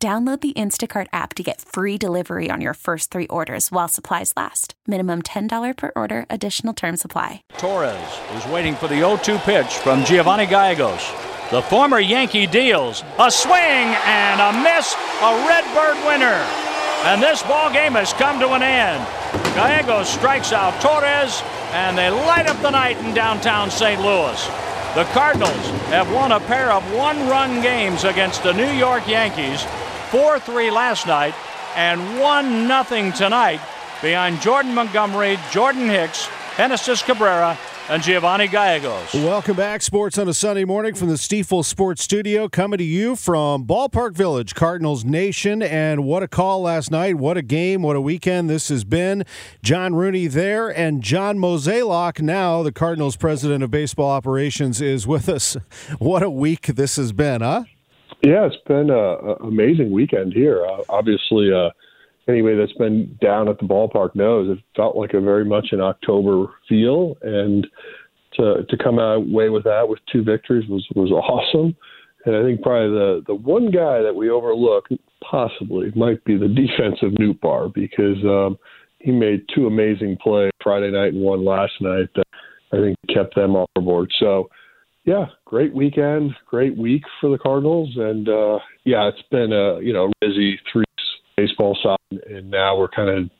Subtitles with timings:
[0.00, 4.32] Download the Instacart app to get free delivery on your first three orders while supplies
[4.36, 4.74] last.
[4.86, 7.42] Minimum $10 per order, additional term supply.
[7.56, 11.04] Torres is waiting for the 0 2 pitch from Giovanni Gallegos.
[11.50, 16.46] The former Yankee deals a swing and a miss, a Redbird winner.
[17.02, 19.04] And this ball game has come to an end.
[19.56, 21.42] Gallegos strikes out Torres,
[21.72, 24.00] and they light up the night in downtown St.
[24.00, 24.46] Louis.
[24.94, 29.64] The Cardinals have won a pair of one run games against the New York Yankees
[30.10, 31.34] 4 3 last night
[31.76, 33.60] and 1 0 tonight
[34.00, 37.58] behind Jordan Montgomery, Jordan Hicks, Genesis Cabrera,
[37.90, 39.12] and Giovanni Gallegos.
[39.12, 43.16] Welcome back, Sports on a Sunday morning from the Stifel Sports Studio, coming to you
[43.16, 45.62] from Ballpark Village, Cardinals Nation.
[45.62, 47.16] And what a call last night!
[47.16, 47.82] What a game!
[47.82, 49.24] What a weekend this has been.
[49.62, 55.28] John Rooney there, and John Mozeliak, now the Cardinals president of baseball operations, is with
[55.28, 55.56] us.
[55.98, 57.64] What a week this has been, huh?
[58.22, 60.66] Yeah, it's been an amazing weekend here.
[60.66, 61.70] Uh, obviously, uh,
[62.28, 65.80] anybody that's been down at the ballpark knows it felt like a very much an
[65.80, 67.66] October feel, and
[68.34, 71.76] to to come away with that with two victories was was awesome.
[72.26, 74.88] And I think probably the the one guy that we overlook
[75.22, 78.58] possibly might be the defensive Nootbaar because um,
[78.98, 82.26] he made two amazing plays Friday night and one last night that
[82.72, 84.10] I think kept them off the board.
[84.18, 84.50] So
[85.08, 89.94] yeah, great weekend, great week for the Cardinals, and uh, yeah, it's been a you
[89.94, 90.84] know busy three
[91.34, 93.30] baseball side, and now we're kind of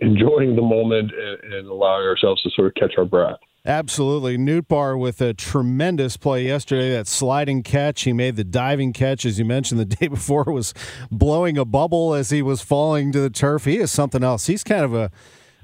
[0.00, 3.38] enjoying the moment and, and allowing ourselves to sort of catch our breath.
[3.64, 4.36] Absolutely.
[4.36, 6.90] Nootbaar with a tremendous play yesterday.
[6.90, 8.02] That sliding catch.
[8.02, 10.74] He made the diving catch, as you mentioned, the day before was
[11.12, 13.64] blowing a bubble as he was falling to the turf.
[13.64, 14.48] He is something else.
[14.48, 15.12] He's kind of a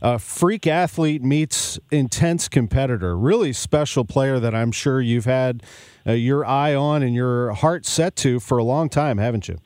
[0.00, 3.16] a freak athlete meets intense competitor.
[3.16, 5.62] Really special player that I'm sure you've had
[6.06, 9.58] uh, your eye on and your heart set to for a long time, haven't you?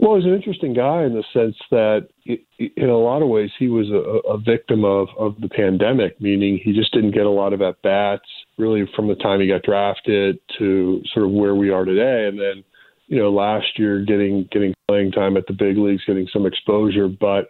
[0.00, 3.68] Well, he's an interesting guy in the sense that, in a lot of ways, he
[3.68, 7.52] was a, a victim of, of the pandemic, meaning he just didn't get a lot
[7.52, 8.26] of at bats
[8.58, 12.26] really from the time he got drafted to sort of where we are today.
[12.28, 12.64] And then,
[13.06, 17.08] you know, last year getting getting playing time at the big leagues, getting some exposure,
[17.08, 17.48] but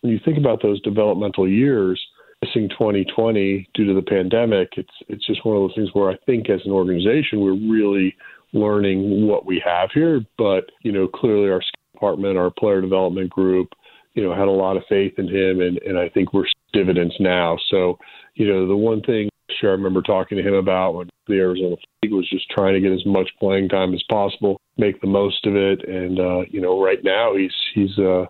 [0.00, 2.00] when you think about those developmental years,
[2.42, 6.16] missing 2020 due to the pandemic, it's it's just one of those things where I
[6.26, 8.14] think as an organization we're really
[8.52, 10.20] learning what we have here.
[10.38, 11.62] But you know, clearly our
[11.94, 13.68] department, our player development group,
[14.14, 17.14] you know, had a lot of faith in him, and and I think we're dividends
[17.18, 17.56] now.
[17.70, 17.98] So,
[18.34, 19.28] you know, the one thing
[19.60, 22.80] sure I remember talking to him about when the Arizona League was just trying to
[22.80, 26.60] get as much playing time as possible, make the most of it, and uh, you
[26.60, 28.26] know, right now he's he's uh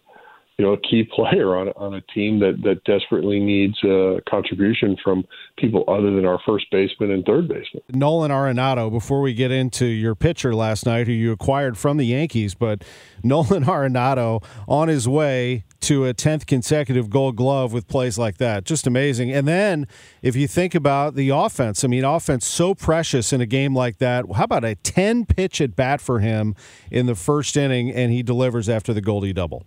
[0.58, 4.96] you know, a key player on on a team that that desperately needs a contribution
[5.02, 5.24] from
[5.58, 7.82] people other than our first baseman and third baseman.
[7.90, 8.90] Nolan Arenado.
[8.90, 12.84] Before we get into your pitcher last night, who you acquired from the Yankees, but
[13.22, 18.64] Nolan Arenado on his way to a 10th consecutive gold glove with plays like that.
[18.64, 19.30] Just amazing.
[19.30, 19.86] And then
[20.22, 23.98] if you think about the offense, I mean, offense so precious in a game like
[23.98, 24.24] that.
[24.34, 26.54] How about a 10 pitch at bat for him
[26.90, 29.64] in the first inning, and he delivers after the Goldie double?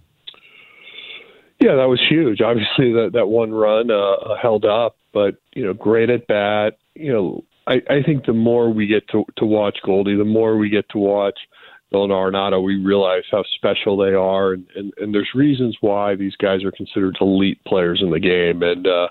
[1.59, 2.41] Yeah, that was huge.
[2.41, 6.77] Obviously, that that one run uh, held up, but you know, great at bat.
[6.95, 10.57] You know, I, I think the more we get to to watch Goldie, the more
[10.57, 11.37] we get to watch
[11.91, 16.35] Nolan Arenado, we realize how special they are, and, and and there's reasons why these
[16.37, 18.63] guys are considered elite players in the game.
[18.63, 19.09] And uh,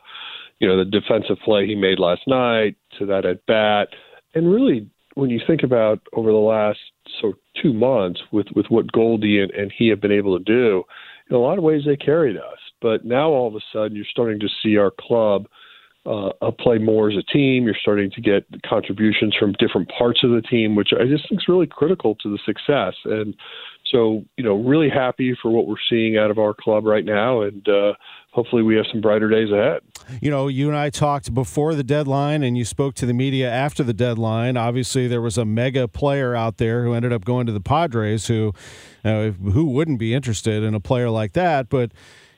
[0.59, 3.89] you know, the defensive play he made last night to that at bat,
[4.35, 6.79] and really when you think about over the last
[7.21, 10.85] so two months with with what Goldie and, and he have been able to do
[11.31, 12.59] in a lot of ways they carried us.
[12.81, 15.47] But now all of a sudden you're starting to see our club
[16.07, 17.65] uh, uh, play more as a team.
[17.65, 21.41] You're starting to get contributions from different parts of the team, which I just think
[21.41, 22.95] is really critical to the success.
[23.05, 23.35] And
[23.91, 27.43] so, you know, really happy for what we're seeing out of our club right now,
[27.43, 27.95] and uh,
[28.31, 29.81] hopefully we have some brighter days ahead.
[30.21, 33.51] You know, you and I talked before the deadline, and you spoke to the media
[33.51, 34.57] after the deadline.
[34.57, 38.27] Obviously, there was a mega player out there who ended up going to the Padres,
[38.27, 38.53] who
[39.05, 41.69] uh, who wouldn't be interested in a player like that.
[41.69, 41.93] But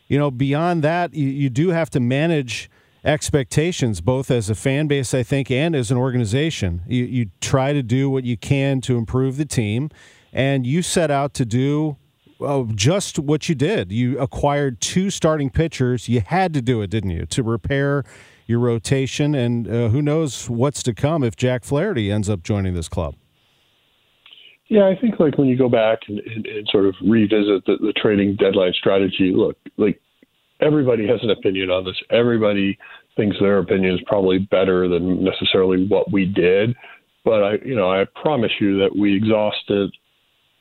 [0.09, 2.71] you know, beyond that, you, you do have to manage
[3.05, 6.83] expectations, both as a fan base, I think, and as an organization.
[6.87, 9.91] You, you try to do what you can to improve the team,
[10.33, 11.97] and you set out to do
[12.41, 13.93] well, just what you did.
[13.93, 16.09] You acquired two starting pitchers.
[16.09, 18.03] You had to do it, didn't you, to repair
[18.47, 19.35] your rotation?
[19.35, 23.15] And uh, who knows what's to come if Jack Flaherty ends up joining this club?
[24.69, 27.77] Yeah, I think like when you go back and, and, and sort of revisit the,
[27.81, 30.01] the trading deadline strategy, look, like
[30.61, 31.97] everybody has an opinion on this.
[32.11, 32.79] Everybody
[33.17, 36.75] thinks their opinion is probably better than necessarily what we did.
[37.25, 39.91] But I, you know, I promise you that we exhausted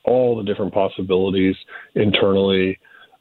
[0.04, 1.56] all the different possibilities
[1.94, 2.78] internally.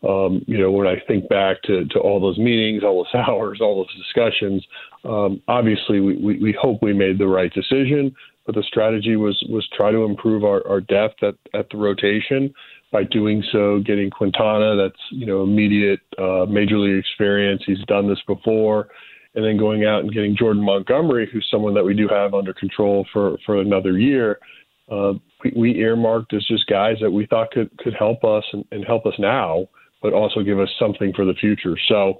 [0.07, 3.59] Um, you know, when I think back to, to all those meetings, all those hours,
[3.61, 4.65] all those discussions,
[5.03, 8.15] um, obviously we, we, we hope we made the right decision.
[8.45, 12.51] But the strategy was was try to improve our, our depth at, at the rotation
[12.91, 17.61] by doing so, getting Quintana, that's you know immediate uh, major league experience.
[17.65, 18.87] He's done this before,
[19.35, 22.53] and then going out and getting Jordan Montgomery, who's someone that we do have under
[22.53, 24.39] control for for another year
[24.91, 25.13] uh,
[25.43, 28.85] we, we, earmarked as just guys that we thought could could help us and, and,
[28.85, 29.67] help us now,
[30.01, 31.75] but also give us something for the future.
[31.87, 32.15] So,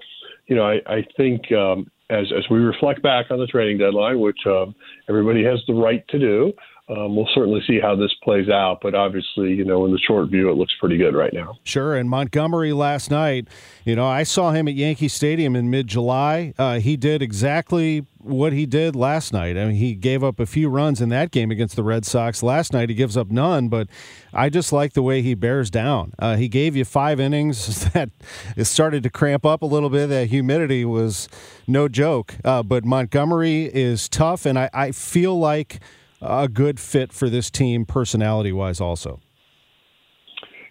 [0.48, 4.20] you know, I, I think um, as as we reflect back on the trading deadline,
[4.20, 4.76] which um,
[5.08, 6.54] everybody has the right to do,
[6.90, 8.80] um, we'll certainly see how this plays out.
[8.82, 11.58] But obviously, you know, in the short view, it looks pretty good right now.
[11.64, 11.96] Sure.
[11.96, 13.48] And Montgomery last night,
[13.86, 16.54] you know, I saw him at Yankee Stadium in mid July.
[16.58, 19.56] Uh, he did exactly what he did last night.
[19.56, 22.42] I mean, he gave up a few runs in that game against the Red Sox.
[22.42, 23.88] Last night, he gives up none, but
[24.34, 26.14] I just like the way he bears down.
[26.20, 28.10] Uh, he gave you five innings that
[28.58, 30.08] it started to cramp up a little bit.
[30.08, 31.30] That humidity was
[31.68, 32.36] no joke.
[32.44, 35.80] Uh, but Montgomery is tough, and I, I feel like
[36.22, 39.20] a good fit for this team personality wise also?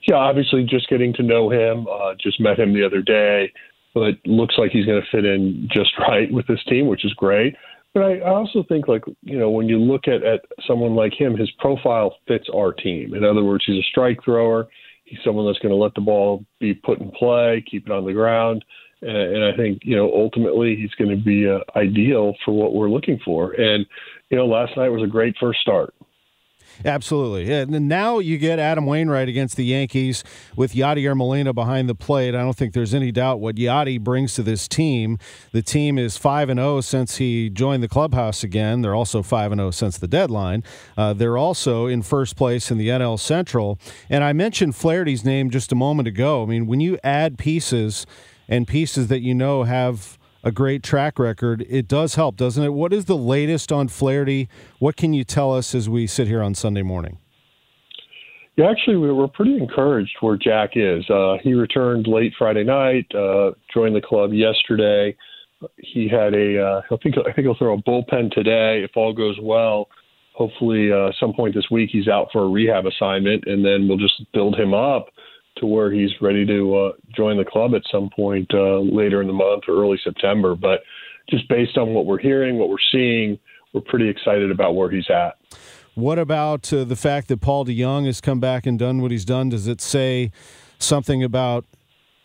[0.06, 1.86] Yeah, obviously, just getting to know him.
[1.86, 3.52] Uh, just met him the other day,
[3.94, 7.12] but looks like he's going to fit in just right with this team, which is
[7.14, 7.56] great.
[7.94, 11.12] But I, I also think, like you know, when you look at at someone like
[11.18, 13.14] him, his profile fits our team.
[13.14, 14.68] In other words, he's a strike thrower.
[15.04, 18.04] He's someone that's going to let the ball be put in play, keep it on
[18.04, 18.62] the ground,
[19.02, 22.74] and, and I think you know ultimately he's going to be uh, ideal for what
[22.74, 23.52] we're looking for.
[23.52, 23.86] And
[24.30, 25.94] you know, last night was a great first start.
[26.84, 27.52] Absolutely.
[27.52, 30.22] And now you get Adam Wainwright against the Yankees
[30.54, 32.34] with Yadier Molina behind the plate.
[32.34, 35.18] I don't think there's any doubt what Yadi brings to this team.
[35.52, 38.82] The team is 5 and 0 since he joined the clubhouse again.
[38.82, 40.62] They're also 5 and 0 since the deadline.
[40.96, 43.78] Uh, they're also in first place in the NL Central.
[44.08, 46.44] And I mentioned Flaherty's name just a moment ago.
[46.44, 48.06] I mean, when you add pieces
[48.48, 52.72] and pieces that you know have a great track record, it does help, doesn't it?
[52.72, 54.48] What is the latest on Flaherty?
[54.78, 57.18] What can you tell us as we sit here on Sunday morning?
[58.56, 61.08] Yeah, actually, we were pretty encouraged where Jack is.
[61.08, 65.16] Uh, he returned late Friday night, uh, joined the club yesterday.
[65.76, 69.12] He had a, uh, I think, I think he'll throw a bullpen today if all
[69.12, 69.88] goes well.
[70.34, 73.98] Hopefully, uh, some point this week he's out for a rehab assignment, and then we'll
[73.98, 75.08] just build him up
[75.60, 79.26] to where he's ready to uh, join the club at some point uh, later in
[79.26, 80.54] the month or early September.
[80.54, 80.80] But
[81.30, 83.38] just based on what we're hearing, what we're seeing,
[83.72, 85.36] we're pretty excited about where he's at.
[85.94, 89.24] What about uh, the fact that Paul DeJong has come back and done what he's
[89.24, 89.48] done?
[89.48, 90.30] Does it say
[90.78, 91.64] something about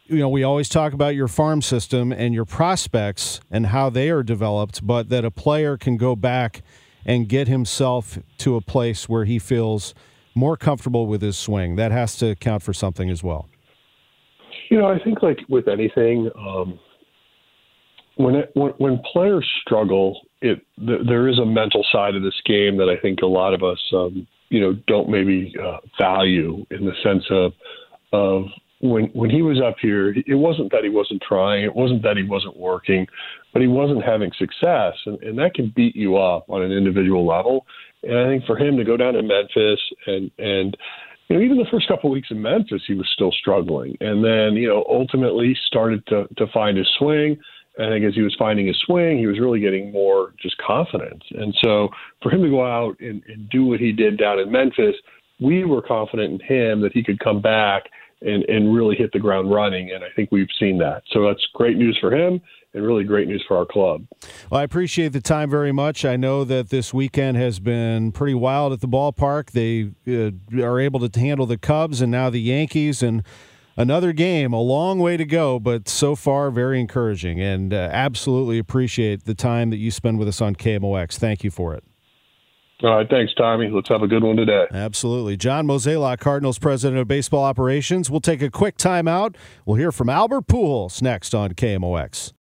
[0.05, 4.09] you know, we always talk about your farm system and your prospects and how they
[4.09, 6.61] are developed, but that a player can go back
[7.05, 9.93] and get himself to a place where he feels
[10.35, 11.75] more comfortable with his swing.
[11.75, 13.47] That has to count for something as well.
[14.69, 16.79] You know, I think like with anything, um,
[18.15, 22.39] when, it, when when players struggle, it th- there is a mental side of this
[22.45, 26.65] game that I think a lot of us, um, you know, don't maybe uh, value
[26.69, 27.53] in the sense of
[28.11, 28.45] of
[28.81, 32.17] when when he was up here, it wasn't that he wasn't trying, it wasn't that
[32.17, 33.07] he wasn't working,
[33.51, 37.25] but he wasn't having success, and, and that can beat you up on an individual
[37.25, 37.65] level.
[38.03, 40.77] And I think for him to go down to Memphis and and
[41.27, 44.23] you know even the first couple of weeks in Memphis he was still struggling, and
[44.23, 47.37] then you know ultimately started to to find his swing.
[47.75, 50.55] And I think as he was finding his swing, he was really getting more just
[50.59, 51.23] confidence.
[51.31, 51.89] And so
[52.21, 54.93] for him to go out and, and do what he did down in Memphis,
[55.41, 57.85] we were confident in him that he could come back
[58.23, 59.91] and, and really hit the ground running.
[59.91, 61.03] And I think we've seen that.
[61.11, 62.41] So that's great news for him
[62.73, 64.05] and really great news for our club.
[64.49, 66.05] Well, I appreciate the time very much.
[66.05, 69.51] I know that this weekend has been pretty wild at the ballpark.
[69.51, 73.23] They uh, are able to handle the Cubs and now the Yankees and
[73.77, 78.57] another game, a long way to go, but so far very encouraging and uh, absolutely
[78.57, 81.17] appreciate the time that you spend with us on KMOX.
[81.17, 81.83] Thank you for it.
[82.81, 83.69] All right, thanks, Tommy.
[83.69, 84.65] Let's have a good one today.
[84.71, 85.37] Absolutely.
[85.37, 88.09] John Mozeliak, Cardinals president of baseball operations.
[88.09, 89.35] We'll take a quick timeout.
[89.65, 92.33] We'll hear from Albert Pujols next on KMOX.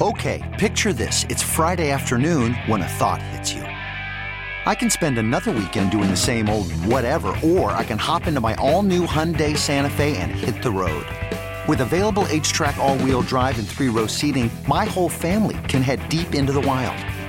[0.00, 1.24] Okay, picture this.
[1.28, 3.62] It's Friday afternoon when a thought hits you.
[3.62, 8.40] I can spend another weekend doing the same old whatever, or I can hop into
[8.40, 11.06] my all-new Hyundai Santa Fe and hit the road.
[11.68, 16.52] With available HTRAC all-wheel drive and three-row seating, my whole family can head deep into
[16.52, 16.96] the wild.